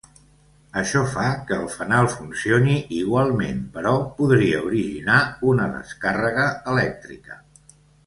[0.79, 5.23] Això fa que el fanal funcioni igualment però podria originar
[5.55, 7.43] una descàrrega elèctrica.